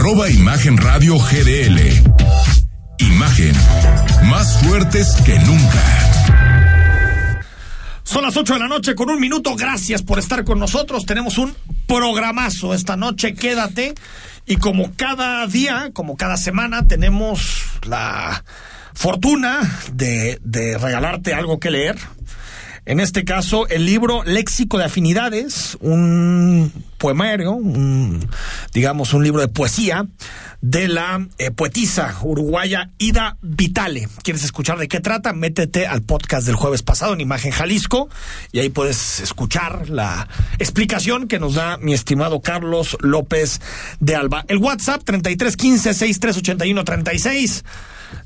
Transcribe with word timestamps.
Arroba 0.00 0.30
Imagen 0.30 0.78
Radio 0.78 1.18
GDL. 1.18 1.78
Imagen. 3.00 3.52
Más 4.30 4.58
fuertes 4.62 5.14
que 5.26 5.38
nunca. 5.40 5.82
Son 8.02 8.22
las 8.22 8.34
8 8.34 8.54
de 8.54 8.60
la 8.60 8.66
noche 8.66 8.94
con 8.94 9.10
un 9.10 9.20
minuto. 9.20 9.54
Gracias 9.56 10.00
por 10.00 10.18
estar 10.18 10.42
con 10.44 10.58
nosotros. 10.58 11.04
Tenemos 11.04 11.36
un 11.36 11.54
programazo 11.86 12.72
esta 12.72 12.96
noche. 12.96 13.34
Quédate. 13.34 13.94
Y 14.46 14.56
como 14.56 14.96
cada 14.96 15.46
día, 15.46 15.90
como 15.92 16.16
cada 16.16 16.38
semana, 16.38 16.88
tenemos 16.88 17.66
la 17.82 18.42
fortuna 18.94 19.60
de, 19.92 20.38
de 20.42 20.78
regalarte 20.78 21.34
algo 21.34 21.60
que 21.60 21.70
leer. 21.70 21.98
En 22.90 22.98
este 22.98 23.24
caso, 23.24 23.68
el 23.68 23.86
libro 23.86 24.24
Léxico 24.24 24.76
de 24.76 24.82
Afinidades, 24.82 25.78
un 25.80 26.72
poemario, 26.98 27.52
un, 27.52 28.28
digamos, 28.74 29.14
un 29.14 29.22
libro 29.22 29.40
de 29.40 29.46
poesía 29.46 30.08
de 30.60 30.88
la 30.88 31.24
eh, 31.38 31.52
poetisa 31.52 32.16
uruguaya 32.24 32.90
Ida 32.98 33.36
Vitale. 33.42 34.08
¿Quieres 34.24 34.42
escuchar 34.42 34.76
de 34.78 34.88
qué 34.88 34.98
trata? 34.98 35.32
Métete 35.32 35.86
al 35.86 36.02
podcast 36.02 36.48
del 36.48 36.56
jueves 36.56 36.82
pasado 36.82 37.14
en 37.14 37.20
Imagen 37.20 37.52
Jalisco 37.52 38.08
y 38.50 38.58
ahí 38.58 38.70
puedes 38.70 39.20
escuchar 39.20 39.88
la 39.88 40.26
explicación 40.58 41.28
que 41.28 41.38
nos 41.38 41.54
da 41.54 41.76
mi 41.76 41.94
estimado 41.94 42.40
Carlos 42.40 42.96
López 43.02 43.60
de 44.00 44.16
Alba. 44.16 44.44
El 44.48 44.58
WhatsApp 44.58 45.04
3315 45.04 45.94
6381 45.94 46.84
36 46.84 47.62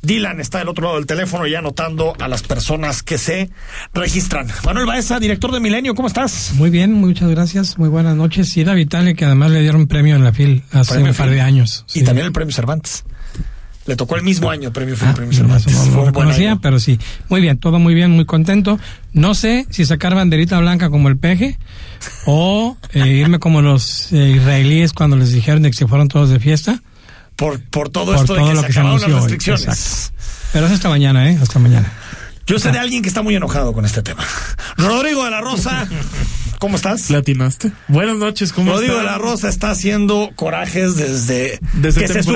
Dylan 0.02 0.40
está 0.40 0.58
del 0.58 0.68
otro 0.68 0.84
lado 0.84 0.96
del 0.96 1.06
teléfono 1.06 1.46
ya 1.46 1.58
anotando 1.58 2.14
a 2.18 2.28
las 2.28 2.42
personas 2.42 3.02
que 3.02 3.18
se 3.18 3.50
registran. 3.92 4.46
Manuel 4.64 4.86
Baeza, 4.86 5.18
director 5.18 5.52
de 5.52 5.60
Milenio, 5.60 5.94
¿cómo 5.94 6.08
estás? 6.08 6.52
Muy 6.54 6.70
bien, 6.70 6.92
muchas 6.92 7.30
gracias, 7.30 7.78
muy 7.78 7.88
buenas 7.88 8.16
noches. 8.16 8.56
Y 8.56 8.60
era 8.60 8.74
Vitale, 8.74 9.14
que 9.14 9.24
además 9.24 9.50
le 9.50 9.60
dieron 9.60 9.86
premio 9.86 10.16
en 10.16 10.24
la 10.24 10.32
FIL 10.32 10.62
hace 10.72 10.98
un 10.98 11.14
par 11.14 11.30
de 11.30 11.40
años. 11.40 11.84
Y 11.94 12.02
también 12.02 12.26
el 12.26 12.32
premio 12.32 12.54
Cervantes. 12.54 13.04
Le 13.86 13.96
tocó 13.96 14.16
el 14.16 14.22
mismo 14.22 14.48
año 14.48 14.68
el 14.68 14.72
premio, 14.72 14.96
FIL, 14.96 15.08
ah, 15.08 15.14
premio 15.14 15.32
Cervantes. 15.34 15.90
No, 15.90 16.06
lo 16.06 16.12
conocía, 16.12 16.56
pero 16.56 16.78
sí. 16.80 16.98
Muy 17.28 17.42
bien, 17.42 17.58
todo 17.58 17.78
muy 17.78 17.94
bien, 17.94 18.10
muy 18.10 18.24
contento. 18.24 18.78
No 19.12 19.34
sé 19.34 19.66
si 19.68 19.84
sacar 19.84 20.14
banderita 20.14 20.58
blanca 20.58 20.88
como 20.88 21.08
el 21.08 21.18
peje 21.18 21.58
o 22.24 22.78
eh, 22.92 23.06
irme 23.06 23.38
como 23.38 23.60
los 23.60 24.10
eh, 24.12 24.30
israelíes 24.30 24.94
cuando 24.94 25.16
les 25.16 25.32
dijeron 25.32 25.62
que 25.62 25.74
se 25.74 25.86
fueron 25.86 26.08
todos 26.08 26.30
de 26.30 26.40
fiesta 26.40 26.82
por, 27.36 27.60
por 27.60 27.88
todo 27.88 28.14
esto 28.14 28.34
de 28.34 28.44
que 28.44 28.56
se 28.56 28.66
acabaron 28.66 29.00
las 29.00 29.10
restricciones. 29.10 30.12
Pero 30.52 30.66
es 30.66 30.72
hasta 30.72 30.88
mañana, 30.88 31.30
¿eh? 31.30 31.38
Hasta 31.40 31.58
mañana. 31.58 31.92
Yo 32.46 32.58
sé 32.58 32.70
de 32.70 32.78
alguien 32.78 33.02
que 33.02 33.08
está 33.08 33.22
muy 33.22 33.34
enojado 33.34 33.72
con 33.72 33.84
este 33.84 34.02
tema. 34.02 34.22
Rodrigo 34.76 35.24
de 35.24 35.30
la 35.30 35.40
Rosa, 35.40 35.88
¿cómo 36.58 36.76
estás? 36.76 37.10
Latinaste. 37.10 37.72
Buenas 37.88 38.16
noches, 38.16 38.52
¿cómo 38.52 38.66
estás? 38.66 38.80
Rodrigo 38.82 38.98
de 38.98 39.04
la 39.04 39.18
Rosa 39.18 39.48
está 39.48 39.70
haciendo 39.70 40.30
corajes 40.34 40.96
desde, 40.96 41.58
desde 41.72 42.02
que 42.02 42.22
se 42.22 42.30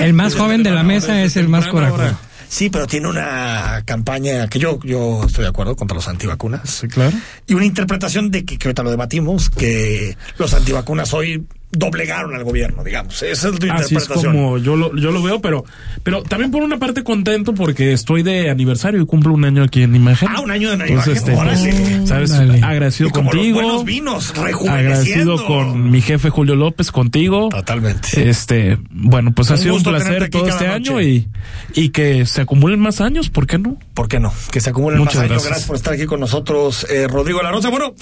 El 0.00 0.12
más 0.12 0.34
joven 0.34 0.62
de 0.62 0.70
la 0.70 0.82
mesa 0.82 1.22
es 1.22 1.36
el 1.36 1.48
más 1.48 1.66
corajudo. 1.66 2.16
Sí, 2.46 2.70
pero 2.70 2.86
tiene 2.86 3.08
una 3.08 3.82
campaña 3.84 4.46
que 4.48 4.60
yo, 4.60 4.78
yo 4.84 5.24
estoy 5.26 5.42
de 5.42 5.48
acuerdo 5.48 5.74
contra 5.74 5.96
los 5.96 6.06
antivacunas. 6.06 6.68
Sí, 6.68 6.86
claro. 6.86 7.16
Y 7.48 7.54
una 7.54 7.64
interpretación 7.64 8.30
de 8.30 8.44
que, 8.44 8.58
que 8.58 8.68
ahorita 8.68 8.84
lo 8.84 8.90
debatimos, 8.90 9.50
que 9.50 10.16
los 10.38 10.54
antivacunas 10.54 11.12
hoy 11.14 11.44
doblegaron 11.76 12.34
al 12.34 12.44
gobierno, 12.44 12.82
digamos. 12.84 13.22
Esa 13.22 13.48
es 13.48 13.58
tu 13.58 13.70
Así 13.70 13.96
es 13.96 14.08
como 14.08 14.58
yo 14.58 14.76
lo, 14.76 14.96
yo 14.96 15.10
lo 15.10 15.22
veo, 15.22 15.40
pero, 15.40 15.64
pero 16.02 16.22
también 16.22 16.50
por 16.50 16.62
una 16.62 16.78
parte 16.78 17.02
contento 17.02 17.54
porque 17.54 17.92
estoy 17.92 18.22
de 18.22 18.50
aniversario 18.50 19.00
y 19.00 19.06
cumplo 19.06 19.32
un 19.32 19.44
año 19.44 19.62
aquí 19.62 19.82
en 19.82 19.94
Imagen. 19.94 20.28
Ah, 20.30 20.40
un 20.40 20.50
año 20.50 20.76
de 20.76 20.88
Imagen. 20.88 21.12
Este, 21.12 22.06
¿Sabes? 22.06 22.32
Agradecido 22.32 23.10
contigo. 23.10 23.60
buenos 23.60 23.84
vinos, 23.84 24.32
Agradecido 24.36 25.44
con 25.46 25.90
mi 25.90 26.00
jefe 26.00 26.30
Julio 26.30 26.54
López, 26.54 26.90
contigo. 26.90 27.48
Totalmente. 27.50 28.28
Este, 28.28 28.78
bueno, 28.90 29.32
pues 29.32 29.50
ha 29.50 29.56
sido 29.56 29.74
un 29.76 29.82
placer 29.82 30.30
todo 30.30 30.48
este 30.48 30.68
año 30.68 31.00
y, 31.00 31.28
y 31.74 31.90
que 31.90 32.26
se 32.26 32.40
acumulen 32.40 32.80
más 32.80 33.00
años, 33.00 33.30
¿por 33.30 33.46
qué 33.46 33.58
no? 33.58 33.78
¿Por 33.94 34.08
qué 34.08 34.20
no? 34.20 34.32
Que 34.50 34.60
se 34.60 34.70
acumulen 34.70 35.04
más 35.04 35.16
años. 35.16 35.44
Gracias 35.44 35.66
por 35.66 35.76
estar 35.76 35.94
aquí 35.94 36.06
con 36.06 36.20
nosotros, 36.20 36.86
eh, 36.90 37.06
Rodrigo 37.08 37.42
La 37.42 37.50
Rosa. 37.50 37.70
Bueno, 37.70 37.94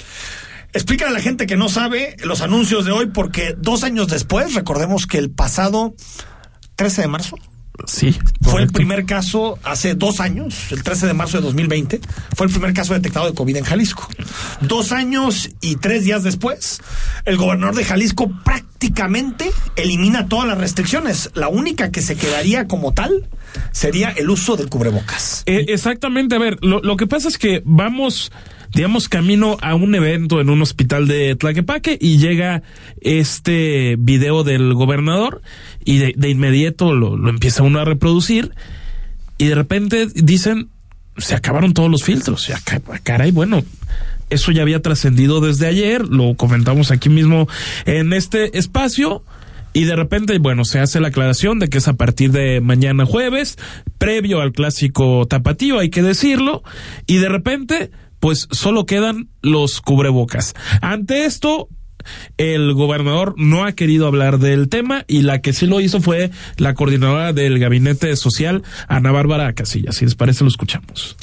Explícale 0.73 1.11
a 1.11 1.15
la 1.15 1.21
gente 1.21 1.47
que 1.47 1.57
no 1.57 1.69
sabe 1.69 2.17
los 2.25 2.41
anuncios 2.41 2.85
de 2.85 2.93
hoy, 2.93 3.07
porque 3.07 3.55
dos 3.59 3.85
años 3.85 4.09
después, 4.09 4.55
recordemos 4.55 5.07
que 5.07 5.19
el 5.19 5.31
pasado 5.31 5.95
13 6.77 7.03
de 7.03 7.09
marzo. 7.09 7.37
Sí. 7.87 8.17
Fue 8.43 8.63
el 8.63 8.71
primer 8.71 9.07
caso 9.07 9.59
hace 9.65 9.95
dos 9.95 10.21
años, 10.21 10.71
el 10.73 10.83
13 10.83 11.07
de 11.07 11.15
marzo 11.15 11.39
de 11.39 11.45
2020, 11.45 12.01
fue 12.37 12.47
el 12.47 12.53
primer 12.53 12.75
caso 12.75 12.95
detectado 12.95 13.27
de 13.27 13.35
COVID 13.35 13.57
en 13.57 13.65
Jalisco. 13.65 14.09
Dos 14.61 14.93
años 14.93 15.51
y 15.61 15.77
tres 15.77 16.05
días 16.05 16.23
después, 16.23 16.81
el 17.25 17.37
gobernador 17.37 17.75
de 17.75 17.85
Jalisco 17.85 18.31
prácticamente 18.45 19.51
elimina 19.77 20.29
todas 20.29 20.47
las 20.47 20.59
restricciones. 20.59 21.31
La 21.35 21.49
única 21.49 21.91
que 21.91 22.03
se 22.03 22.17
quedaría 22.17 22.67
como 22.67 22.93
tal 22.93 23.29
sería 23.73 24.11
el 24.11 24.29
uso 24.31 24.57
del 24.57 24.69
cubrebocas. 24.69 25.43
Eh, 25.47 25.67
exactamente, 25.69 26.37
a 26.37 26.39
ver, 26.39 26.59
lo, 26.63 26.81
lo 26.81 26.97
que 26.97 27.07
pasa 27.07 27.29
es 27.29 27.39
que 27.39 27.63
vamos 27.65 28.31
digamos, 28.75 29.09
camino 29.09 29.57
a 29.61 29.75
un 29.75 29.95
evento 29.95 30.41
en 30.41 30.51
un 30.51 30.63
hospital 30.63 31.07
de 31.07 31.37
Tlaquepaque 31.37 31.99
y 32.01 32.19
llega 32.19 32.63
este 33.01 33.97
video 33.99 34.45
del 34.45 34.75
gobernador 34.75 35.43
y 35.85 35.99
de, 35.99 36.31
inmediato 36.31 36.95
lo, 36.95 37.17
lo, 37.17 37.31
empieza 37.31 37.63
uno 37.63 37.81
a 37.81 37.85
reproducir 37.85 38.53
y 39.39 39.47
de 39.47 39.55
repente 39.55 40.07
dicen, 40.15 40.69
se 41.17 41.35
acabaron 41.35 41.75
todos 41.75 41.91
los 41.91 42.05
filtros. 42.05 42.47
Ya, 42.47 42.61
caray, 43.03 43.31
bueno, 43.31 43.63
eso 44.31 44.53
ya 44.53 44.63
había 44.63 44.81
trascendido 44.81 45.41
desde 45.41 45.67
ayer, 45.67 46.07
lo 46.07 46.35
comentamos 46.37 46.91
aquí 46.91 47.09
mismo 47.09 47.49
en 47.85 48.13
este 48.13 48.57
espacio. 48.59 49.23
Y 49.75 49.85
de 49.85 49.97
repente, 49.97 50.39
bueno, 50.39 50.67
se 50.67 50.81
hace 50.81 51.01
la 51.01 51.09
aclaración 51.09 51.59
de 51.59 51.69
que 51.69 51.79
es 51.79 51.89
a 51.89 51.95
partir 51.95 52.31
de 52.31 52.61
mañana 52.61 53.07
jueves, 53.07 53.57
previo 53.97 54.43
al 54.43 54.53
clásico 54.53 55.27
tapatío, 55.27 55.79
hay 55.79 55.89
que 55.89 56.03
decirlo. 56.03 56.63
Y 57.07 57.17
de 57.17 57.29
repente, 57.31 57.91
pues 58.23 58.47
solo 58.53 58.87
quedan 58.87 59.31
los 59.43 59.81
cubrebocas. 59.81 60.55
Ante 60.81 61.25
esto, 61.25 61.69
el 62.37 62.73
gobernador 62.73 63.35
no 63.37 63.65
ha 63.65 63.73
querido 63.73 64.07
hablar 64.07 64.39
del 64.39 64.69
tema 64.69 65.05
y 65.09 65.23
la 65.23 65.41
que 65.41 65.53
sí 65.53 65.67
lo 65.67 65.81
hizo 65.81 66.01
fue 66.01 66.31
la 66.57 66.75
coordinadora 66.75 67.33
del 67.33 67.59
gabinete 67.59 68.15
social, 68.15 68.63
Ana 68.87 69.11
Bárbara 69.11 69.53
Casillas. 69.55 69.97
Si 69.97 70.05
les 70.05 70.15
parece, 70.15 70.45
lo 70.45 70.49
escuchamos. 70.49 71.17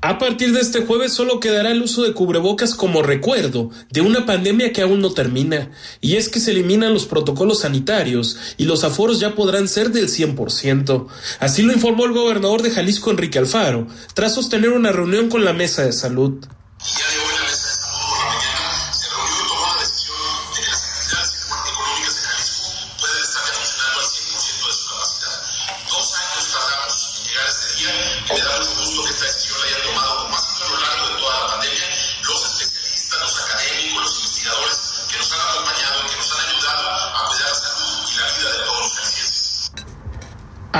A 0.00 0.18
partir 0.18 0.52
de 0.52 0.60
este 0.60 0.86
jueves 0.86 1.12
solo 1.12 1.40
quedará 1.40 1.72
el 1.72 1.82
uso 1.82 2.04
de 2.04 2.12
cubrebocas 2.12 2.74
como 2.74 3.02
recuerdo 3.02 3.70
de 3.90 4.00
una 4.00 4.26
pandemia 4.26 4.72
que 4.72 4.82
aún 4.82 5.00
no 5.00 5.12
termina, 5.12 5.72
y 6.00 6.14
es 6.14 6.28
que 6.28 6.38
se 6.38 6.52
eliminan 6.52 6.94
los 6.94 7.06
protocolos 7.06 7.60
sanitarios 7.60 8.36
y 8.58 8.64
los 8.64 8.84
aforos 8.84 9.18
ya 9.18 9.34
podrán 9.34 9.66
ser 9.66 9.90
del 9.90 10.08
100%. 10.08 11.08
Así 11.40 11.62
lo 11.62 11.72
informó 11.72 12.04
el 12.04 12.12
gobernador 12.12 12.62
de 12.62 12.70
Jalisco 12.70 13.10
Enrique 13.10 13.40
Alfaro, 13.40 13.88
tras 14.14 14.34
sostener 14.34 14.70
una 14.70 14.92
reunión 14.92 15.28
con 15.28 15.44
la 15.44 15.52
mesa 15.52 15.82
de 15.82 15.92
salud. 15.92 16.46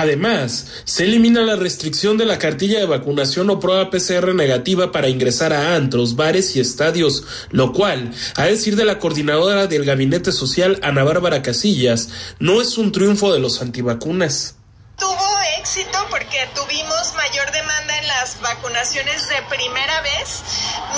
Además, 0.09 0.69
se 0.85 1.05
elimina 1.05 1.43
la 1.43 1.57
restricción 1.57 2.17
de 2.17 2.25
la 2.25 2.39
cartilla 2.39 2.79
de 2.79 2.87
vacunación 2.87 3.51
o 3.51 3.61
prueba 3.61 3.91
PCR 3.91 4.35
negativa 4.35 4.91
para 4.91 5.11
ingresar 5.11 5.53
a 5.53 5.75
antros, 5.75 6.17
bares 6.17 6.57
y 6.57 6.61
estadios, 6.61 7.25
lo 7.51 7.75
cual, 7.75 8.13
a 8.35 8.47
decir 8.47 8.75
de 8.75 8.87
la 8.87 8.99
coordinadora 8.99 9.67
del 9.67 9.85
Gabinete 9.85 10.33
Social, 10.33 10.81
Ana 10.83 11.05
Bárbara 11.05 11.43
Casillas, 11.43 12.09
no 12.38 12.62
es 12.62 12.79
un 12.79 12.91
triunfo 12.91 13.35
de 13.35 13.38
los 13.38 13.61
antivacunas. 13.61 14.55
Tuvo 14.99 15.29
éxito 15.61 15.99
porque 16.09 16.38
tuvimos 16.55 16.98
mayor 17.29 17.51
demanda 17.53 17.99
en 17.99 18.09
las 18.09 18.41
vacunaciones 18.41 19.29
de 19.29 19.43
primera 19.43 20.01
vez 20.01 20.43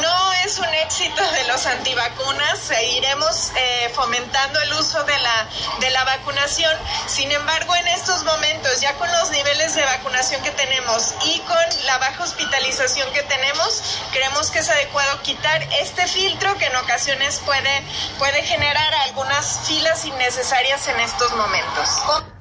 no 0.00 0.32
es 0.44 0.59
un 0.59 0.75
éxito 0.87 1.23
de 1.32 1.44
los 1.49 1.67
antivacunas, 1.67 2.56
seguiremos 2.56 3.50
eh, 3.56 3.91
fomentando 3.94 4.61
el 4.61 4.73
uso 4.75 5.03
de 5.03 5.19
la, 5.19 5.49
de 5.81 5.91
la 5.91 6.05
vacunación. 6.05 6.73
Sin 7.09 7.32
embargo, 7.32 7.75
en 7.75 7.88
estos 7.88 8.23
momentos, 8.23 8.81
ya 8.81 8.94
con 8.94 9.11
los 9.11 9.31
niveles 9.31 9.75
de 9.75 9.82
vacunación 9.82 10.41
que 10.43 10.53
tenemos 10.53 11.15
y 11.25 11.41
con 11.41 11.87
la 11.87 11.99
baja 11.99 12.23
hospitalización 12.23 13.12
que 13.12 13.25
tenemos, 13.25 13.82
creemos 14.12 14.53
que 14.53 14.61
es 14.61 14.69
adecuado 14.69 15.21
quitar 15.23 15.61
este 15.81 16.06
filtro 16.06 16.56
que 16.59 16.67
en 16.67 16.77
ocasiones 16.77 17.41
puede, 17.44 17.82
puede 18.19 18.44
generar 18.44 18.94
algunas 19.06 19.67
filas 19.67 20.05
innecesarias 20.05 20.87
en 20.87 21.00
estos 21.00 21.32
momentos. 21.32 21.88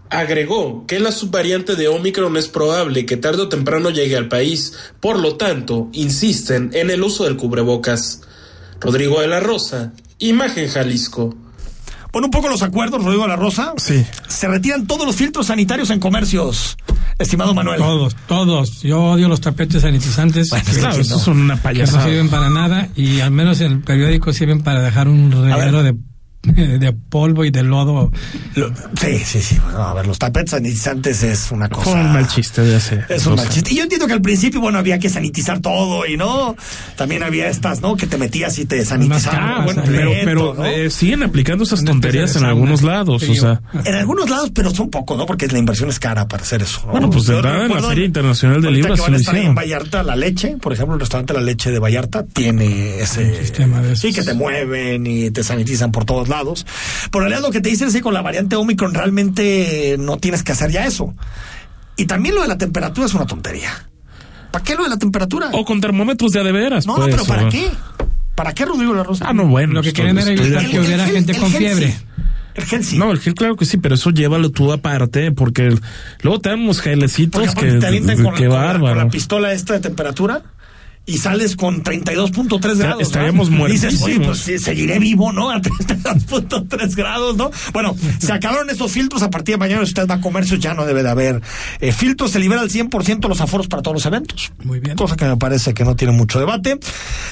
Agregó 0.09 0.85
que 0.87 0.99
la 0.99 1.11
subvariante 1.11 1.75
de 1.75 1.87
Omicron 1.87 2.35
es 2.35 2.47
probable 2.47 3.05
que 3.05 3.17
tarde 3.17 3.43
o 3.43 3.49
temprano 3.49 3.91
llegue 3.91 4.17
al 4.17 4.27
país, 4.27 4.73
por 4.99 5.19
lo 5.19 5.35
tanto, 5.35 5.89
insisten 5.93 6.71
en 6.73 6.89
el 6.89 7.03
uso 7.03 7.25
del 7.25 7.37
cubrebocas. 7.37 8.21
Rodrigo 8.79 9.21
de 9.21 9.27
la 9.27 9.39
Rosa, 9.39 9.93
Imagen 10.17 10.67
Jalisco. 10.67 11.35
Bueno, 12.11 12.27
un 12.27 12.31
poco 12.31 12.47
los 12.49 12.63
acuerdos, 12.63 13.03
Rodrigo 13.03 13.23
de 13.23 13.29
la 13.29 13.35
Rosa. 13.35 13.73
Sí. 13.77 14.03
Se 14.27 14.47
retiran 14.47 14.87
todos 14.87 15.05
los 15.05 15.15
filtros 15.15 15.47
sanitarios 15.47 15.91
en 15.91 15.99
comercios, 15.99 16.75
estimado 17.19 17.53
Manuel. 17.53 17.77
Todos, 17.77 18.15
todos. 18.27 18.81
Yo 18.81 19.03
odio 19.03 19.27
los 19.27 19.41
tapetes 19.41 19.83
sanitizantes. 19.83 20.49
Bueno, 20.49 20.65
claro, 20.73 20.95
no. 20.95 21.01
es 21.01 21.27
una 21.27 21.53
que 21.53 21.57
no 21.57 21.61
payasada. 21.61 22.05
sirven 22.05 22.29
para 22.29 22.49
nada 22.49 22.89
y 22.95 23.19
al 23.19 23.29
menos 23.29 23.61
en 23.61 23.73
el 23.73 23.81
periódico 23.81 24.33
sirven 24.33 24.63
para 24.63 24.81
dejar 24.81 25.07
un 25.07 25.31
reguero 25.31 25.83
de, 25.83 25.95
de 26.43 26.93
polvo 26.93 27.43
y 27.43 27.51
de 27.51 27.63
lodo. 27.63 28.11
Lo- 28.55 28.73
sí, 28.99 29.19
sí, 29.25 29.41
sí. 29.41 29.57
Bueno, 29.61 29.83
a 29.83 29.93
ver, 29.93 30.07
los 30.07 30.17
tapetes 30.17 30.51
sanitizantes 30.51 31.21
es 31.23 31.51
una 31.51 31.67
cosa. 31.67 31.91
Fue 31.91 31.99
un 31.99 32.13
mal 32.13 32.27
chiste 32.27 32.61
de 32.61 32.75
hace. 32.75 33.03
Es 33.09 33.25
un 33.27 33.35
mal 33.35 33.49
chiste. 33.49 33.73
Y 33.73 33.77
yo 33.77 33.83
entiendo 33.83 34.07
que 34.07 34.13
al 34.13 34.21
principio, 34.21 34.61
bueno, 34.61 34.77
había 34.79 34.99
que 34.99 35.09
sanitizar 35.09 35.59
todo 35.59 36.05
y 36.05 36.15
no. 36.15 36.55
También 36.95 37.23
había 37.23 37.49
estas, 37.49 37.81
¿no? 37.81 37.95
Que 37.97 38.07
te 38.07 38.17
metías 38.17 38.57
y 38.57 38.65
te 38.65 38.83
sanitizaban. 38.85 39.65
Bueno, 39.65 39.83
pero, 39.85 40.11
pero 40.23 40.53
¿no? 40.53 40.65
eh, 40.65 40.89
siguen 40.89 41.23
aplicando 41.23 41.63
esas 41.65 41.83
tonterías 41.83 42.35
en 42.37 42.45
algunos 42.45 42.83
lados, 42.83 43.23
o 43.23 43.35
sea. 43.35 43.61
En 43.83 43.95
algunos 43.95 44.29
lados, 44.29 44.51
pero 44.53 44.71
son 44.71 44.89
poco, 44.89 45.17
¿no? 45.17 45.25
Porque 45.25 45.47
la 45.47 45.59
inversión 45.59 45.89
es 45.89 45.99
cara 45.99 46.27
para 46.27 46.43
hacer 46.43 46.61
eso. 46.61 46.81
¿no? 46.85 46.91
Bueno, 46.91 47.09
pues 47.09 47.27
en 47.27 47.41
la 47.43 47.81
Feria 47.81 48.05
Internacional 48.05 48.61
de 48.61 48.71
Libros 48.71 48.95
que 48.95 49.01
van 49.01 49.13
a 49.13 49.17
estar 49.17 49.35
en. 49.35 49.55
Vallarta, 49.55 50.03
la 50.03 50.15
leche, 50.15 50.55
por 50.61 50.71
ejemplo, 50.71 50.93
el 50.95 51.01
restaurante 51.01 51.33
La 51.33 51.41
Leche 51.41 51.71
de 51.71 51.79
Vallarta 51.79 52.23
tiene 52.25 52.99
ese 52.99 53.25
Un 53.25 53.35
sistema 53.35 53.81
de 53.81 53.87
esos. 53.93 53.99
Sí, 53.99 54.13
que 54.13 54.23
te 54.23 54.33
mueven 54.33 55.05
y 55.05 55.31
te 55.31 55.43
sanitizan 55.43 55.91
por 55.91 56.05
todos 56.05 56.28
lados. 56.29 56.65
Por 57.11 57.23
realidad, 57.23 57.41
lo 57.41 57.51
que 57.51 57.61
te 57.61 57.69
dicen 57.69 57.87
es 57.89 57.93
que 57.93 58.01
con 58.01 58.13
la 58.13 58.21
variante 58.21 58.55
Omicron 58.55 58.93
realmente 58.93 59.95
no 59.99 60.17
tienes 60.17 60.43
que 60.43 60.51
hacer 60.53 60.71
ya 60.71 60.85
eso. 60.85 61.13
Y 61.95 62.05
también 62.05 62.35
lo 62.35 62.41
de 62.41 62.47
la 62.47 62.57
temperatura 62.57 63.07
es 63.07 63.13
una 63.13 63.25
tontería. 63.25 63.71
¿Para 64.51 64.63
qué 64.63 64.75
lo 64.75 64.83
de 64.83 64.89
la 64.89 64.97
temperatura? 64.97 65.49
O 65.51 65.65
con 65.65 65.81
termómetros 65.81 66.31
de 66.31 66.39
a 66.39 66.43
de 66.43 66.51
veras. 66.51 66.87
no, 66.87 66.95
pues, 66.95 67.07
no, 67.07 67.11
pero 67.11 67.25
¿para 67.25 67.47
o- 67.47 67.49
qué? 67.49 67.69
¿Para 68.35 68.53
qué, 68.53 68.63
Rodrigo 68.65 68.93
La 68.93 69.03
Rosa? 69.03 69.25
Ah, 69.27 69.33
no, 69.33 69.45
bueno. 69.47 69.73
Lo 69.73 69.81
que 69.81 69.89
estoy- 69.89 70.05
querían 70.05 70.17
era 70.17 70.31
evitar 70.31 70.65
que 70.65 70.79
hubiera 70.79 71.05
gente 71.07 71.35
con 71.37 71.51
gel 71.51 71.59
fiebre. 71.59 71.91
sí. 71.91 71.97
El 72.55 72.65
gel 72.65 72.83
sí. 72.85 72.97
No, 72.97 73.11
el 73.11 73.19
gel 73.19 73.35
claro 73.35 73.55
que 73.57 73.65
sí, 73.65 73.77
pero 73.77 73.95
eso 73.95 74.09
llévalo 74.11 74.49
tú 74.49 74.71
aparte, 74.71 75.31
porque 75.31 75.75
luego 76.23 76.39
te 76.39 76.49
dan 76.49 76.61
unos 76.61 76.77
Porque 76.77 76.89
gelecitos 76.91 77.53
que... 77.55 77.73
te 77.73 77.87
avientan 77.87 78.15
con, 78.23 78.33
la, 78.33 78.39
con 78.39 78.49
la 78.49 78.55
bárbaro. 78.55 79.09
pistola 79.09 79.53
esta 79.53 79.73
de 79.73 79.81
temperatura 79.81 80.41
y 81.09 81.17
sales 81.17 81.55
con 81.55 81.83
32.3 81.83 82.77
grados. 82.77 83.01
estaríamos 83.01 83.49
¿no? 83.49 83.65
Dices, 83.65 84.01
oye, 84.01 84.19
muertísimos. 84.19 84.43
pues 84.45 84.61
seguiré 84.63 84.99
vivo, 84.99 85.31
¿no? 85.31 85.49
A 85.49 85.59
32.3 85.61 86.95
grados, 86.95 87.35
¿no? 87.35 87.49
Bueno, 87.73 87.95
se 88.19 88.31
acabaron 88.31 88.69
estos 88.69 88.91
filtros. 88.91 89.23
A 89.23 89.29
partir 89.29 89.55
de 89.55 89.59
mañana, 89.59 89.83
si 89.85 89.89
usted 89.89 90.07
va 90.07 90.15
a 90.15 90.21
comercio, 90.21 90.57
ya 90.57 90.73
no 90.73 90.85
debe 90.85 91.01
de 91.03 91.09
haber 91.09 91.41
eh, 91.79 91.91
filtros. 91.91 92.31
Se 92.31 92.39
libera 92.39 92.61
al 92.61 92.69
100% 92.69 93.27
los 93.27 93.41
aforos 93.41 93.67
para 93.67 93.81
todos 93.81 93.95
los 93.95 94.05
eventos. 94.05 94.51
Muy 94.63 94.79
bien. 94.79 94.95
Cosa 94.95 95.15
que 95.15 95.25
me 95.25 95.37
parece 95.37 95.73
que 95.73 95.83
no 95.83 95.95
tiene 95.95 96.13
mucho 96.13 96.39
debate. 96.39 96.79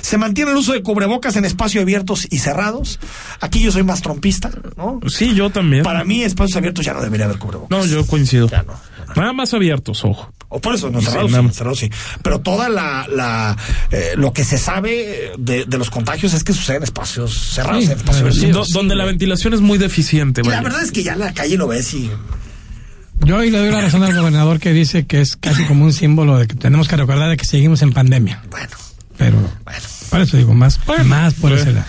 Se 0.02 0.18
mantiene 0.18 0.52
el 0.52 0.58
uso 0.58 0.74
de 0.74 0.82
cubrebocas 0.82 1.36
en 1.36 1.46
espacios 1.46 1.84
abiertos 1.84 2.28
y 2.30 2.40
cerrados. 2.40 3.00
Aquí 3.42 3.60
yo 3.62 3.72
soy 3.72 3.84
más 3.84 4.02
trompista, 4.02 4.50
¿no? 4.76 5.00
Sí, 5.08 5.36
yo 5.36 5.50
también. 5.52 5.84
Para 5.84 6.04
mí, 6.04 6.24
espacios 6.24 6.58
abiertos 6.58 6.84
ya 6.84 6.94
no 6.94 7.02
debería 7.02 7.26
haber 7.26 7.38
cubrebocas. 7.38 7.70
No, 7.70 7.86
yo 7.86 8.06
coincido. 8.08 8.48
Ya 8.50 8.64
no. 8.64 8.74
Nada 9.16 9.34
más 9.34 9.54
abiertos, 9.54 10.04
ojo. 10.04 10.32
O 10.50 10.62
por 10.62 10.76
eso, 10.76 10.90
no 10.90 11.02
cerrados, 11.02 11.32
sí, 11.32 11.50
cerrados 11.52 11.80
sí. 11.80 11.90
Pero 12.22 12.40
toda 12.40 12.70
la, 12.70 13.06
la 13.14 13.58
eh, 13.92 14.12
lo 14.16 14.34
que 14.34 14.44
se 14.44 14.58
sabe 14.58 15.32
de, 15.38 15.66
de 15.66 15.78
los 15.78 15.90
contagios 15.90 16.34
es 16.34 16.44
que 16.44 16.54
sucede 16.54 16.78
en 16.78 16.84
espacios 16.84 17.52
cerrados, 17.54 17.84
Sí, 17.86 17.92
en 17.92 17.98
espacios 17.98 18.70
donde 18.70 18.96
la 18.96 19.06
ventilación 19.06 19.54
es 19.54 19.62
muy 19.62 19.78
deficiente. 19.78 20.42
Y 20.44 20.48
la 20.50 20.62
verdad 20.62 20.84
es 20.84 20.92
que 20.92 21.04
ya 21.04 21.14
en 21.14 21.20
la 21.20 21.34
calle 21.34 21.58
lo 21.58 21.68
ves 21.68 21.94
y 21.94 22.10
Yo 23.26 23.38
hoy 23.38 23.50
le 23.50 23.58
doy 23.60 23.72
la 23.72 23.82
razón 23.82 24.04
al 24.04 24.14
gobernador 24.16 24.60
que 24.60 24.74
dice 24.74 25.06
que 25.06 25.22
es 25.22 25.36
casi 25.36 25.64
como 25.66 25.86
un 25.86 25.94
símbolo 25.94 26.38
de 26.38 26.48
que 26.48 26.56
tenemos 26.56 26.88
que 26.88 26.96
recordar 26.98 27.30
de 27.30 27.38
que 27.38 27.46
seguimos 27.46 27.82
en 27.82 27.94
pandemia. 27.94 28.42
bueno, 28.50 28.68
Pero 29.18 29.38
bueno. 29.38 29.82
por 30.10 30.22
eso 30.22 30.38
digo, 30.38 30.54
más, 30.54 30.80
más 31.06 31.34
por 31.34 31.50
pues. 31.52 31.62
ese 31.62 31.74
lado. 31.74 31.86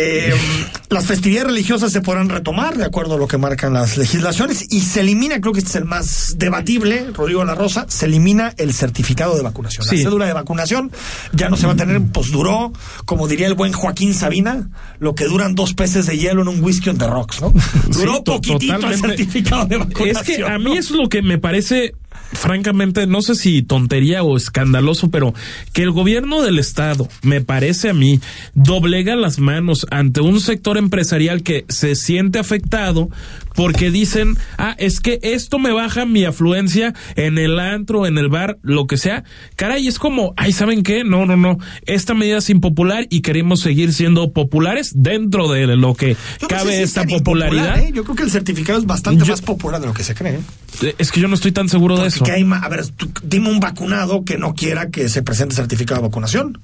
Eh, 0.00 0.32
las 0.90 1.06
festividades 1.06 1.48
religiosas 1.48 1.92
se 1.92 2.00
podrán 2.00 2.28
retomar 2.28 2.76
de 2.76 2.84
acuerdo 2.84 3.14
a 3.14 3.18
lo 3.18 3.26
que 3.26 3.36
marcan 3.36 3.72
las 3.72 3.96
legislaciones 3.98 4.66
y 4.70 4.80
se 4.80 5.00
elimina, 5.00 5.40
creo 5.40 5.52
que 5.52 5.58
este 5.58 5.70
es 5.70 5.76
el 5.76 5.84
más 5.84 6.36
debatible, 6.38 7.08
Rodrigo 7.12 7.44
La 7.44 7.54
Rosa, 7.54 7.86
se 7.88 8.06
elimina 8.06 8.54
el 8.56 8.72
certificado 8.72 9.36
de 9.36 9.42
vacunación. 9.42 9.84
Sí. 9.84 9.96
La 9.96 10.02
cédula 10.04 10.26
de 10.26 10.32
vacunación 10.32 10.92
ya 11.32 11.48
no 11.48 11.56
se 11.56 11.66
va 11.66 11.72
a 11.72 11.76
tener, 11.76 12.00
pues 12.12 12.30
duró, 12.30 12.72
como 13.04 13.28
diría 13.28 13.48
el 13.48 13.54
buen 13.54 13.72
Joaquín 13.72 14.14
Sabina, 14.14 14.70
lo 14.98 15.14
que 15.14 15.24
duran 15.24 15.54
dos 15.54 15.74
peces 15.74 16.06
de 16.06 16.16
hielo 16.16 16.42
en 16.42 16.48
un 16.48 16.62
whisky 16.62 16.90
on 16.90 16.98
the 16.98 17.06
rocks, 17.06 17.40
¿no? 17.40 17.52
Duró 17.88 18.16
Sí, 18.16 18.22
poquitito 18.24 18.88
el 18.88 19.00
certificado 19.00 19.66
de 19.66 19.78
vacunación. 19.78 20.16
Es 20.16 20.22
que 20.22 20.44
a 20.44 20.58
mí 20.58 20.76
es 20.76 20.90
lo 20.90 21.08
que 21.08 21.22
me 21.22 21.38
parece, 21.38 21.94
francamente, 22.32 23.06
no 23.06 23.22
sé 23.22 23.34
si 23.34 23.62
tontería 23.62 24.22
o 24.22 24.36
escandaloso, 24.36 25.10
pero 25.10 25.34
que 25.72 25.82
el 25.82 25.90
gobierno 25.90 26.42
del 26.42 26.58
Estado, 26.58 27.08
me 27.22 27.40
parece 27.40 27.88
a 27.88 27.94
mí, 27.94 28.20
doblega 28.54 29.16
las 29.16 29.38
manos 29.38 29.86
ante 29.90 30.20
un 30.20 30.40
sector 30.40 30.78
empresarial 30.78 31.42
que 31.42 31.64
se 31.68 31.94
siente 31.94 32.38
afectado 32.38 33.08
porque 33.58 33.90
dicen, 33.90 34.36
ah, 34.56 34.76
es 34.78 35.00
que 35.00 35.18
esto 35.20 35.58
me 35.58 35.72
baja 35.72 36.06
mi 36.06 36.24
afluencia 36.24 36.94
en 37.16 37.38
el 37.38 37.58
antro, 37.58 38.06
en 38.06 38.16
el 38.16 38.28
bar, 38.28 38.58
lo 38.62 38.86
que 38.86 38.96
sea. 38.96 39.24
Caray, 39.56 39.88
es 39.88 39.98
como, 39.98 40.32
ay, 40.36 40.52
¿saben 40.52 40.84
qué? 40.84 41.02
No, 41.02 41.26
no, 41.26 41.36
no. 41.36 41.58
Esta 41.84 42.14
medida 42.14 42.38
es 42.38 42.50
impopular 42.50 43.08
y 43.10 43.20
queremos 43.20 43.58
seguir 43.58 43.92
siendo 43.92 44.32
populares 44.32 44.92
dentro 44.94 45.50
de 45.50 45.66
lo 45.76 45.94
que 45.94 46.14
Yo 46.14 46.18
no 46.42 46.48
sé 46.50 46.54
cabe 46.54 46.76
si 46.76 46.82
esta 46.84 47.02
popularidad. 47.04 47.80
¿eh? 47.80 47.90
Yo 47.92 48.04
creo 48.04 48.14
que 48.14 48.22
el 48.22 48.30
certificado 48.30 48.78
es 48.78 48.86
bastante 48.86 49.24
Yo- 49.24 49.32
más 49.32 49.42
popular 49.42 49.80
de 49.80 49.88
lo 49.88 49.92
que 49.92 50.04
se 50.04 50.14
cree. 50.14 50.36
¿eh? 50.36 50.40
Eh, 50.82 50.94
Es 50.98 51.10
que 51.10 51.20
yo 51.20 51.26
no 51.26 51.34
estoy 51.34 51.50
tan 51.50 51.68
seguro 51.68 51.98
de 51.98 52.06
eso. 52.06 52.24
que 52.24 52.30
hay 52.30 52.44
ma- 52.44 52.58
a 52.60 52.68
ver, 52.68 52.86
tú- 52.86 53.10
dime 53.24 53.50
un 53.50 53.58
vacunado 53.58 54.24
que 54.24 54.38
no 54.38 54.54
quiera 54.54 54.90
que 54.90 55.08
se 55.08 55.22
presente 55.22 55.56
certificado 55.56 56.00
de 56.00 56.06
vacunación. 56.06 56.60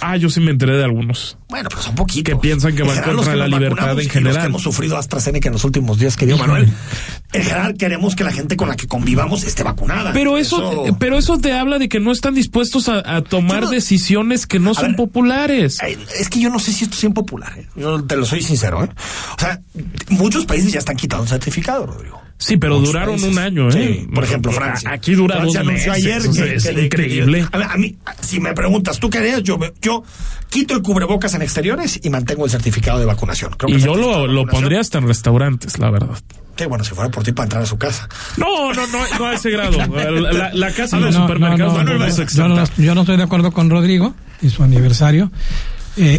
Ah, 0.00 0.16
yo 0.16 0.30
sí 0.30 0.40
me 0.40 0.50
enteré 0.50 0.76
de 0.76 0.84
algunos. 0.84 1.38
Bueno, 1.48 1.68
pero 1.68 1.82
son 1.82 1.94
poquitos. 1.94 2.32
Que 2.32 2.38
piensan 2.38 2.74
que 2.74 2.82
van 2.82 2.92
general, 2.96 3.16
contra 3.16 3.32
que 3.32 3.38
la 3.38 3.48
libertad 3.48 3.92
en 3.92 3.98
y 4.00 4.04
los 4.04 4.12
general. 4.12 4.40
que 4.42 4.46
hemos 4.46 4.62
sufrido 4.62 4.96
AstraZeneca 4.96 5.48
en 5.48 5.54
los 5.54 5.64
últimos 5.64 5.98
días, 5.98 6.16
querido 6.16 6.38
Manuel. 6.38 6.68
En 7.32 7.42
general 7.42 7.76
queremos 7.76 8.16
que 8.16 8.24
la 8.24 8.32
gente 8.32 8.56
con 8.56 8.68
la 8.68 8.76
que 8.76 8.86
convivamos 8.86 9.44
esté 9.44 9.62
vacunada. 9.62 10.12
Pero 10.14 10.38
eso, 10.38 10.86
eh, 10.86 10.92
pero 10.98 11.18
eso 11.18 11.36
te 11.38 11.52
habla 11.52 11.78
de 11.78 11.88
que 11.90 12.00
no 12.00 12.10
están 12.10 12.34
dispuestos 12.34 12.88
a, 12.88 13.16
a 13.16 13.22
tomar 13.22 13.64
no- 13.64 13.70
decisiones 13.70 14.46
que 14.46 14.58
no 14.58 14.70
A 14.70 14.74
son 14.74 14.86
ver, 14.88 14.96
populares. 14.96 15.76
Ay, 15.82 15.98
Es 16.18 16.30
que 16.30 16.40
yo 16.40 16.48
no 16.48 16.58
sé 16.58 16.72
si 16.72 16.84
esto 16.84 16.96
es 16.96 17.04
impopular. 17.04 17.52
¿eh? 17.58 17.66
Yo 17.76 18.02
te 18.02 18.16
lo 18.16 18.24
soy 18.24 18.40
sincero. 18.42 18.82
¿eh? 18.82 18.88
O 19.36 19.40
sea, 19.40 19.60
muchos 20.08 20.46
países 20.46 20.72
ya 20.72 20.78
están 20.78 20.96
quitando 20.96 21.24
el 21.24 21.28
certificado, 21.28 21.84
Rodrigo. 21.86 22.18
Sí, 22.38 22.56
pero 22.56 22.76
Muchos 22.76 22.92
duraron 22.92 23.16
países. 23.16 23.30
un 23.32 23.38
año, 23.38 23.68
¿eh? 23.70 23.72
Sí, 24.02 24.08
por 24.14 24.24
ejemplo, 24.24 24.52
Francia. 24.52 24.90
Aquí 24.92 25.14
dura 25.14 25.36
Francia 25.38 25.60
anunció 25.60 25.92
ayer 25.92 26.22
que- 26.22 26.54
es 26.54 26.66
que- 26.68 26.84
increíble. 26.84 27.44
a, 27.52 27.72
a 27.72 27.76
mí, 27.76 27.96
si 28.22 28.38
me 28.40 28.54
preguntas, 28.54 29.00
¿tú 29.00 29.10
qué 29.10 29.18
harías? 29.18 29.42
Yo, 29.42 29.58
yo 29.82 30.02
quito 30.48 30.72
el 30.74 30.82
cubrebocas 30.82 31.34
en 31.34 31.42
exteriores 31.42 32.00
y 32.02 32.08
mantengo 32.10 32.44
el 32.46 32.50
certificado 32.50 33.00
de 33.00 33.06
vacunación. 33.06 33.52
Creo 33.58 33.68
que 33.76 33.82
y 33.82 33.84
yo 33.84 33.96
lo, 33.96 34.26
lo 34.28 34.46
pondría 34.46 34.80
hasta 34.80 34.98
en 34.98 35.08
restaurantes, 35.08 35.78
la 35.80 35.90
verdad. 35.90 36.16
Que 36.58 36.66
bueno, 36.66 36.82
si 36.82 36.92
fuera 36.92 37.08
por 37.08 37.22
ti 37.22 37.30
para 37.30 37.44
entrar 37.44 37.62
a 37.62 37.66
su 37.66 37.78
casa. 37.78 38.08
No, 38.36 38.72
no, 38.74 38.84
no, 38.88 38.98
no 39.18 39.26
a 39.26 39.34
ese 39.34 39.48
grado. 39.50 39.78
La, 39.88 40.10
la- 40.10 40.52
la 40.52 40.72
casa 40.72 40.98
los 40.98 41.14
No, 41.14 41.20
supermercados 41.22 41.72
no, 41.74 41.84
no, 41.84 41.92
no, 41.92 41.98
no, 42.00 42.04
es 42.04 42.16
yo, 42.34 42.48
no, 42.48 42.64
yo 42.76 42.94
no 42.96 43.02
estoy 43.02 43.16
de 43.16 43.22
acuerdo 43.22 43.52
con 43.52 43.70
Rodrigo 43.70 44.12
y 44.42 44.50
su 44.50 44.64
aniversario. 44.64 45.30
Eh, 45.96 46.18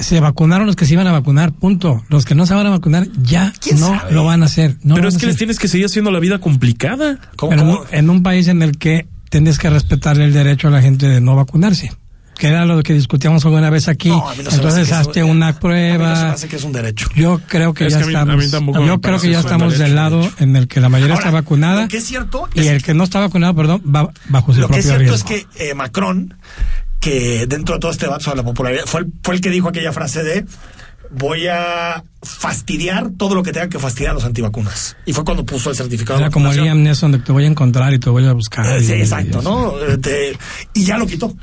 se 0.00 0.18
vacunaron 0.18 0.66
los 0.66 0.74
que 0.76 0.84
se 0.86 0.94
iban 0.94 1.06
a 1.06 1.12
vacunar, 1.12 1.52
punto. 1.52 2.02
Los 2.08 2.24
que 2.24 2.34
no 2.34 2.44
se 2.46 2.54
van 2.54 2.66
a 2.66 2.70
vacunar 2.70 3.06
ya 3.22 3.52
¿Quién 3.60 3.78
no 3.78 3.88
sabe? 3.98 4.12
lo 4.12 4.24
van 4.24 4.42
a 4.42 4.46
hacer. 4.46 4.76
No 4.82 4.96
Pero 4.96 5.08
es 5.08 5.16
que 5.18 5.26
les 5.26 5.36
tienes 5.36 5.58
que 5.60 5.68
seguir 5.68 5.86
haciendo 5.86 6.10
la 6.10 6.18
vida 6.18 6.38
complicada. 6.40 7.18
¿Cómo, 7.36 7.50
Pero 7.50 7.62
en 7.62 7.68
cómo? 7.68 7.80
un, 7.82 7.86
en 7.92 8.10
un 8.10 8.22
país 8.24 8.48
en 8.48 8.62
el 8.62 8.78
que 8.78 9.06
tienes 9.28 9.58
que 9.58 9.70
respetarle 9.70 10.24
el 10.24 10.32
derecho 10.32 10.66
a 10.68 10.70
la 10.72 10.82
gente 10.82 11.06
de 11.06 11.20
no 11.20 11.36
vacunarse. 11.36 11.92
Que 12.40 12.48
era 12.48 12.64
lo 12.64 12.82
que 12.82 12.94
discutíamos 12.94 13.44
alguna 13.44 13.68
vez 13.68 13.86
aquí. 13.86 14.08
No, 14.08 14.26
a 14.26 14.34
mí 14.34 14.42
no 14.42 14.50
se 14.50 14.56
me 14.56 14.62
Entonces 14.62 14.92
hazte 14.92 15.20
eso- 15.20 15.28
una 15.28 15.48
A 15.48 15.50
mí 15.50 15.52
no 15.52 15.54
se 15.54 15.60
prueba. 15.60 16.14
me 16.24 16.30
hace 16.30 16.48
que 16.48 16.56
es 16.56 16.64
un 16.64 16.72
derecho. 16.72 17.08
Yo 17.14 17.38
creo 17.46 17.74
que 17.74 17.86
Es 17.86 17.92
ya 17.92 17.98
que 18.00 18.06
mí- 18.06 18.14
estamos. 18.14 18.76
mí 18.78 18.86
yo 18.86 19.00
creo 19.02 19.20
que 19.20 19.30
ya 19.30 19.40
estamos 19.40 19.72
derecho, 19.74 19.82
del 19.82 19.90
de 19.90 19.94
lado 19.94 20.30
en 20.38 20.56
el 20.56 20.66
que 20.66 20.80
la 20.80 20.88
mayoría 20.88 21.16
Ahora, 21.16 21.26
está 21.26 21.36
vacunada 21.38 21.82
Lo 21.82 21.88
que 21.88 21.98
es 21.98 22.04
cierto 22.06 22.48
y 22.54 22.60
es 22.60 22.66
el 22.68 22.82
que 22.82 22.94
no 22.94 23.04
está 23.04 23.20
vacunado, 23.20 23.54
perdón, 23.54 23.82
va 23.94 24.10
bajo 24.30 24.54
su 24.54 24.60
Lo 24.60 24.68
que 24.68 24.78
es 24.78 24.86
propio 24.86 25.06
cierto 25.06 25.16
riesgo. 25.32 25.36
es 25.36 25.46
que 25.58 25.68
eh, 25.70 25.74
Macron, 25.74 26.34
que 26.98 27.46
dentro 27.46 27.74
de 27.74 27.80
todo 27.80 27.90
este 27.90 28.06
debate 28.06 28.24
sobre 28.24 28.38
la 28.38 28.42
popularidad, 28.44 28.84
fue 28.86 29.00
el, 29.00 29.12
fue 29.22 29.34
el 29.34 29.40
que 29.42 29.50
dijo 29.50 29.68
aquella 29.68 29.92
frase 29.92 30.22
de 30.22 30.46
voy 31.10 31.46
a 31.46 32.02
fastidiar 32.22 33.10
todo 33.16 33.34
lo 33.34 33.42
que 33.42 33.50
tenga 33.52 33.68
que 33.68 33.78
fastidiar 33.78 34.10
a 34.10 34.14
los 34.14 34.24
antivacunas. 34.24 34.96
Y 35.06 35.12
fue 35.12 35.24
cuando 35.24 35.44
puso 35.46 35.70
el 35.70 35.76
certificado 35.76 36.18
Era 36.18 36.28
de 36.28 36.32
como. 36.32 36.52
Liam 36.52 36.82
Neeson, 36.82 37.12
de 37.12 37.18
te 37.18 37.32
voy 37.32 37.44
a 37.44 37.46
encontrar 37.46 37.94
y 37.94 37.98
te 37.98 38.10
voy 38.10 38.26
a 38.26 38.32
buscar. 38.34 38.66
Eh, 38.66 38.82
sí, 38.82 38.92
y- 38.92 39.00
exacto, 39.00 39.38
y- 39.40 39.44
¿no? 39.44 39.78
Eh, 39.80 39.96
te- 39.98 40.36
y 40.74 40.84
ya 40.84 40.98
lo 40.98 41.06
quitó. 41.06 41.34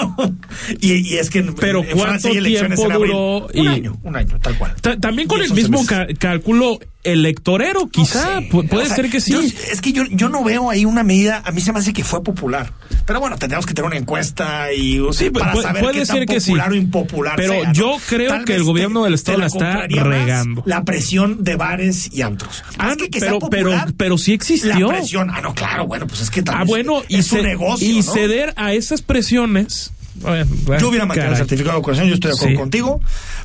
y, 0.80 0.92
y 1.14 1.16
es 1.18 1.30
que 1.30 1.42
Pero 1.42 1.82
en 1.82 1.96
¿cuánto 1.98 2.30
tiempo 2.30 2.84
en 2.84 2.92
abril. 2.92 3.10
duró? 3.12 3.46
Un 3.54 3.68
año, 3.68 3.98
un 4.02 4.16
año, 4.16 4.38
tal 4.40 4.56
cual. 4.58 4.74
Ta- 4.80 4.96
También 4.98 5.28
con 5.28 5.40
el 5.42 5.52
mismo 5.52 5.80
cálculo 6.18 6.78
electorero, 7.02 7.86
quizá. 7.88 8.38
Sí, 8.40 8.48
Pu- 8.50 8.68
puede 8.68 8.84
o 8.84 8.86
sea, 8.86 8.96
ser 8.96 9.10
que 9.10 9.20
sí. 9.20 9.32
yo- 9.32 9.40
es 9.40 9.80
que 9.80 9.92
yo, 9.92 10.04
yo 10.10 10.28
no 10.28 10.42
veo 10.42 10.70
ahí 10.70 10.84
una 10.84 11.02
medida, 11.04 11.40
a 11.44 11.52
mí 11.52 11.60
se 11.60 11.72
me 11.72 11.78
hace 11.78 11.92
que 11.92 12.02
fue 12.04 12.22
popular. 12.22 12.72
Pero 13.06 13.20
bueno, 13.20 13.36
tendríamos 13.38 13.64
que 13.66 13.74
tener 13.74 13.86
una 13.88 13.96
encuesta 13.96 14.72
y 14.72 15.00
Sí, 15.12 15.30
para 15.30 15.52
pu- 15.54 15.62
saber 15.62 15.82
puede 15.82 16.00
qué 16.00 16.06
tan 16.06 16.16
ser 16.16 16.26
que 16.26 16.40
sí. 16.40 16.50
popular 16.50 16.72
o 16.72 16.74
impopular 16.74 17.36
Pero 17.36 17.52
sea, 17.52 17.64
¿no? 17.68 17.72
yo 17.72 17.96
creo 18.08 18.30
Tal 18.30 18.44
que 18.44 18.56
el 18.56 18.64
gobierno 18.64 19.04
del 19.04 19.14
Estado 19.14 19.38
la 19.38 19.46
está 19.46 19.86
regando. 20.04 20.62
La 20.66 20.84
presión 20.84 21.44
de 21.44 21.56
bares 21.56 22.10
y 22.12 22.22
antros. 22.22 22.62
Ah, 22.78 22.90
Es 22.92 22.96
que 22.96 23.10
que 23.10 23.20
sea 23.20 23.28
pero, 23.30 23.48
pero, 23.50 23.70
popular, 23.70 23.94
pero 23.96 24.18
sí 24.18 24.32
existió. 24.32 24.88
La 24.88 24.94
presión, 24.98 25.30
ah, 25.32 25.40
no, 25.40 25.54
claro, 25.54 25.86
bueno, 25.86 26.06
pues 26.06 26.20
es 26.22 26.30
que 26.30 26.40
Ah, 26.40 26.44
también 26.44 26.66
bueno, 26.68 27.02
y, 27.08 27.16
es 27.16 27.32
un 27.32 27.38
ce- 27.38 27.44
negocio, 27.44 27.88
y 27.90 27.96
¿no? 27.96 28.02
ceder 28.02 28.52
a 28.56 28.72
esas 28.74 29.02
presiones 29.02 29.92
Bueno, 30.16 30.46
bueno, 30.64 30.80
yo 30.80 30.88
hubiera 30.88 31.04
mantenido 31.06 31.32
el 31.32 31.38
certificado 31.38 31.72
de 31.76 31.80
vacunación, 31.80 32.08
yo 32.08 32.14
estoy 32.14 32.30
de 32.30 32.36
acuerdo 32.36 32.54
Sí. 32.54 32.58
contigo, 32.58 33.00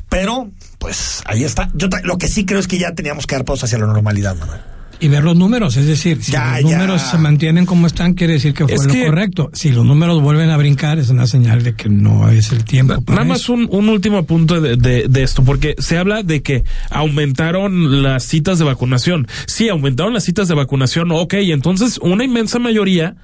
pero 0.08 0.50
pues 0.78 1.22
ahí 1.26 1.44
está. 1.44 1.70
Yo 1.74 1.88
lo 2.04 2.18
que 2.18 2.28
sí 2.28 2.44
creo 2.44 2.58
es 2.60 2.66
que 2.66 2.78
ya 2.78 2.92
teníamos 2.94 3.26
que 3.26 3.34
dar 3.36 3.44
pasos 3.44 3.64
hacia 3.64 3.78
la 3.78 3.86
normalidad, 3.86 4.34
Manuel. 4.36 4.60
Y 5.02 5.08
ver 5.08 5.24
los 5.24 5.36
números, 5.36 5.76
es 5.76 5.86
decir, 5.86 6.22
si 6.22 6.30
Ya, 6.32 6.60
los 6.60 6.70
ya. 6.70 6.78
números 6.78 7.02
se 7.02 7.18
mantienen 7.18 7.66
como 7.66 7.86
están, 7.88 8.14
quiere 8.14 8.34
decir 8.34 8.54
que 8.54 8.64
fue 8.64 8.74
Es 8.76 8.86
lo 8.86 8.92
que- 8.92 9.06
correcto. 9.06 9.50
Si 9.52 9.70
los 9.72 9.84
números 9.84 10.22
vuelven 10.22 10.48
a 10.50 10.56
brincar, 10.56 10.98
es 10.98 11.10
una 11.10 11.26
señal 11.26 11.62
de 11.64 11.74
que 11.74 11.88
no 11.88 12.28
es 12.30 12.52
el 12.52 12.64
tiempo. 12.64 13.00
para 13.02 13.16
Nada 13.22 13.28
más 13.28 13.48
un, 13.48 13.66
un 13.70 13.88
último 13.88 14.24
punto 14.24 14.60
de, 14.60 14.76
de- 14.76 15.08
de 15.08 15.22
esto, 15.22 15.42
porque 15.44 15.74
se 15.78 15.98
habla 15.98 16.22
de 16.22 16.42
que 16.42 16.62
aumentaron 16.90 18.02
las 18.02 18.24
citas 18.24 18.58
de 18.58 18.64
vacunación. 18.64 19.26
Sí, 19.46 19.68
aumentaron 19.68 20.14
las 20.14 20.24
citas 20.24 20.48
de 20.48 20.54
vacunación, 20.54 21.10
ok, 21.10 21.34
entonces 21.34 21.98
una 22.02 22.24
inmensa 22.24 22.58
mayoría... 22.58 23.16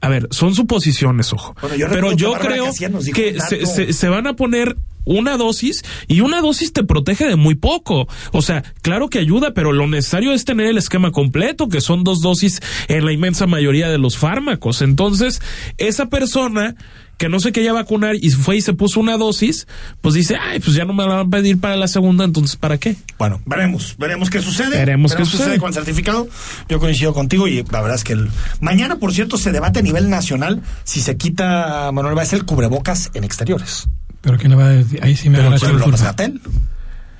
A 0.00 0.08
ver, 0.08 0.28
son 0.30 0.54
suposiciones, 0.54 1.32
ojo. 1.32 1.54
Bueno, 1.60 1.76
yo 1.76 1.86
Pero 1.90 2.10
que 2.10 2.16
yo 2.16 2.32
creo 2.34 2.66
que 3.14 3.40
se, 3.40 3.66
se- 3.66 3.92
se 3.92 4.08
van 4.08 4.26
a 4.26 4.34
poner 4.36 4.76
una 5.04 5.36
dosis 5.38 5.82
y 6.06 6.20
una 6.20 6.40
dosis 6.42 6.72
te 6.72 6.84
protege 6.84 7.26
de 7.26 7.36
muy 7.36 7.54
poco. 7.54 8.06
O 8.32 8.42
sea, 8.42 8.62
claro 8.82 9.08
que 9.08 9.18
ayuda, 9.18 9.54
pero 9.54 9.72
lo 9.72 9.86
necesario 9.88 10.32
es 10.32 10.44
tener 10.44 10.66
el 10.66 10.78
esquema 10.78 11.10
completo, 11.12 11.68
que 11.68 11.80
son 11.80 12.04
dos 12.04 12.20
dosis 12.20 12.60
en 12.88 13.04
la 13.06 13.12
inmensa 13.12 13.46
mayoría 13.46 13.88
de 13.88 13.98
los 13.98 14.18
fármacos. 14.18 14.82
Entonces, 14.82 15.40
esa 15.78 16.06
persona 16.10 16.76
que 17.18 17.28
no 17.28 17.40
se 17.40 17.52
quería 17.52 17.72
vacunar 17.72 18.14
y 18.14 18.30
fue 18.30 18.56
y 18.56 18.60
se 18.62 18.72
puso 18.72 19.00
una 19.00 19.16
dosis, 19.18 19.66
pues 20.00 20.14
dice, 20.14 20.36
ay, 20.40 20.60
pues 20.60 20.74
ya 20.76 20.84
no 20.84 20.94
me 20.94 21.02
la 21.02 21.16
van 21.16 21.26
a 21.26 21.30
pedir 21.30 21.58
para 21.60 21.76
la 21.76 21.88
segunda, 21.88 22.24
entonces 22.24 22.56
¿para 22.56 22.78
qué? 22.78 22.96
Bueno, 23.18 23.40
veremos, 23.44 23.96
veremos 23.98 24.30
qué 24.30 24.40
sucede. 24.40 24.78
Veremos 24.78 25.14
qué 25.14 25.24
sucede. 25.24 25.58
con 25.58 25.68
el 25.68 25.74
certificado. 25.74 26.28
Yo 26.68 26.78
coincido 26.78 27.12
contigo 27.12 27.48
y 27.48 27.64
la 27.64 27.80
verdad 27.82 27.96
es 27.96 28.04
que 28.04 28.12
el... 28.14 28.30
mañana, 28.60 28.96
por 28.96 29.12
cierto, 29.12 29.36
se 29.36 29.50
debate 29.52 29.80
a 29.80 29.82
nivel 29.82 30.08
nacional 30.08 30.62
si 30.84 31.00
se 31.00 31.16
quita, 31.16 31.90
Manuel 31.92 32.14
Valls, 32.14 32.32
el 32.32 32.44
cubrebocas 32.44 33.10
en 33.14 33.24
exteriores. 33.24 33.88
Pero 34.20 34.38
que 34.38 34.48
no 34.48 34.56
va 34.56 34.66
a 34.66 34.70
decir, 34.70 35.00
ahí 35.02 35.16
sí 35.16 35.28
me 35.28 35.40
va 35.40 35.46
a 35.54 35.58
López 35.72 36.02
Gatel. 36.02 36.40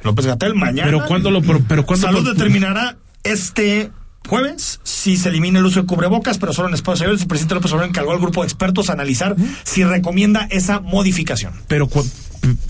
López 0.04 0.26
Gatel 0.26 0.54
mañana. 0.54 0.84
Pero 0.90 1.06
cuándo 1.06 1.30
lo, 1.30 1.42
pero, 1.42 1.60
pero 1.66 1.84
cuándo 1.84 2.06
Salud 2.06 2.24
por- 2.24 2.34
determinará 2.34 2.96
este 3.24 3.90
jueves 4.26 4.80
si 4.82 5.16
se 5.16 5.28
elimina 5.30 5.58
el 5.58 5.64
uso 5.66 5.80
de 5.80 5.86
cubrebocas, 5.86 6.38
pero 6.38 6.52
solo 6.52 6.68
en 6.68 6.74
espacios 6.74 7.02
abiertos. 7.02 7.22
El 7.22 7.28
presidente 7.28 7.54
López 7.54 7.72
Obrador 7.72 7.88
encargó 7.90 8.12
al 8.12 8.18
grupo 8.18 8.42
de 8.42 8.46
expertos 8.46 8.90
a 8.90 8.92
analizar 8.92 9.36
si 9.64 9.84
recomienda 9.84 10.46
esa 10.50 10.80
modificación. 10.80 11.52
pero, 11.66 11.88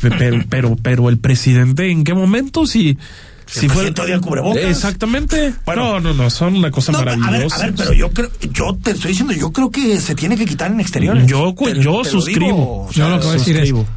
pero, 0.01 0.45
pero, 0.49 0.77
pero 0.81 1.09
el 1.09 1.19
presidente, 1.19 1.91
¿en 1.91 2.05
qué 2.05 2.15
momento? 2.15 2.67
Si, 2.67 2.97
Si 3.47 3.67
el 3.67 3.73
presidente 3.73 4.03
odia 4.03 4.15
el 4.15 4.21
cubrebocas. 4.21 4.63
Exactamente. 4.65 5.55
Bueno. 5.67 5.95
no, 5.95 6.01
no, 6.01 6.15
no, 6.15 6.31
son 6.31 6.55
una 6.57 6.71
cosa 6.71 6.93
No, 6.93 6.99
a 6.99 7.05
ver, 7.05 7.17
maravillosa. 7.19 7.57
a 7.57 7.67
ver, 7.67 7.75
pero 7.75 7.93
yo 7.93 8.11
creo, 8.11 8.31
yo 8.53 8.77
te 8.83 8.93
estoy 8.93 9.11
diciendo, 9.11 9.33
yo 9.35 9.53
creo 9.53 9.71
que 9.71 10.01
se 10.01 10.15
tiene 10.15 10.37
que 10.37 10.45
quitar 10.47 10.71
en 10.71 10.81
exteriores. 10.81 11.27
Yo 11.27 11.55
Te- 11.55 11.75
yo 11.81 12.03
te 12.03 12.13
lo 12.13 12.21
suscribo. 12.21 12.47
digo, 12.47 12.89
Yo 12.93 13.05
sea, 13.05 13.09
lo 13.09 13.21
que 13.21 13.27
voy 13.27 13.35
a 13.35 13.39
decir 13.39 13.57
es, 13.57 13.69
suscribo. 13.69 13.89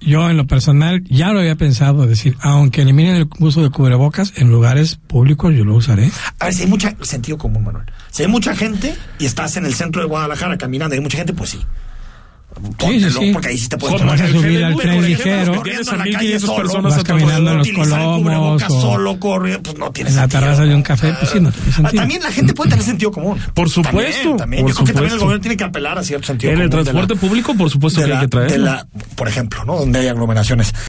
Yo 0.00 0.28
en 0.30 0.36
lo 0.36 0.46
personal 0.46 1.02
ya 1.04 1.32
lo 1.32 1.40
había 1.40 1.56
pensado, 1.56 2.06
decir, 2.06 2.36
aunque 2.40 2.82
eliminen 2.82 3.16
el 3.16 3.28
uso 3.40 3.62
de 3.62 3.70
cubrebocas 3.70 4.32
en 4.36 4.50
lugares 4.50 4.96
públicos, 4.96 5.54
yo 5.54 5.64
lo 5.64 5.74
usaré. 5.74 6.10
A 6.38 6.46
ver, 6.46 6.54
si 6.54 6.62
hay 6.62 6.68
mucha 6.68 6.94
sentido 7.02 7.38
común, 7.38 7.64
Manuel. 7.64 7.86
Si 8.10 8.22
hay 8.22 8.28
mucha 8.28 8.54
gente 8.54 8.94
y 9.18 9.26
estás 9.26 9.56
en 9.56 9.66
el 9.66 9.74
centro 9.74 10.02
de 10.02 10.08
Guadalajara 10.08 10.56
caminando, 10.58 10.94
hay 10.94 11.00
mucha 11.00 11.18
gente, 11.18 11.32
pues 11.32 11.50
sí. 11.50 11.60
Póntelo, 12.58 13.10
sí, 13.10 13.18
sí. 13.26 13.30
porque 13.32 13.48
ahí 13.48 13.58
sí 13.58 13.68
te 13.68 13.76
puedes 13.78 13.96
tomar 13.98 14.20
el 14.20 14.32
subir 14.32 14.64
al 14.64 14.76
tren 14.76 15.02
ligero. 15.04 15.54
corriendo 15.54 15.62
Tienes 15.62 15.88
en 15.88 15.94
a 15.94 15.96
la 15.98 16.04
calle 16.04 16.18
1500 16.18 16.40
solo, 16.48 16.56
personas 16.62 16.82
Vas 16.84 16.98
alrededor. 16.98 17.20
caminando 17.20 17.50
en 17.50 17.58
los 17.58 17.68
el 17.68 17.74
colomos 17.74 18.62
o 18.68 18.80
solo, 18.80 19.20
corriendo, 19.20 19.62
pues 19.62 19.78
no 19.78 19.90
tiene 19.92 20.10
en 20.10 20.16
la 20.16 20.22
sentido. 20.22 20.40
terraza 20.40 20.62
de 20.64 20.74
un 20.74 20.82
café, 20.82 21.14
pues 21.18 21.30
sí, 21.30 21.40
no 21.40 21.50
tiene 21.52 21.66
Ah, 21.68 21.74
sentido. 21.74 22.00
También 22.02 22.22
la 22.22 22.32
gente 22.32 22.54
puede 22.54 22.70
tener 22.70 22.84
sentido 22.84 23.12
común. 23.12 23.38
Por 23.54 23.68
supuesto, 23.70 23.96
También, 24.00 24.36
también. 24.36 24.62
por 24.62 24.70
Yo 24.70 24.74
creo 24.76 24.86
que 24.86 24.92
también 24.92 25.04
el 25.04 25.10
supuesto. 25.10 25.24
gobierno 25.24 25.40
tiene 25.42 25.56
que 25.56 25.64
apelar 25.64 25.98
a 25.98 26.02
cierto 26.02 26.26
sentido 26.26 26.52
En 26.52 26.60
el 26.60 26.68
común 26.70 26.84
de 26.84 26.92
la- 26.92 26.92
transporte 27.00 27.26
público, 27.26 27.54
por 27.54 27.70
supuesto 27.70 28.00
que 28.00 28.04
hay 28.06 28.10
la- 28.12 28.20
que 28.20 28.28
traerlo. 28.28 28.52
de 28.52 28.58
la- 28.58 28.86
por 29.16 29.28
ejemplo, 29.28 29.64
¿no? 29.64 29.76
Donde 29.78 29.98
hay 30.00 30.08
aglomeraciones. 30.08 30.72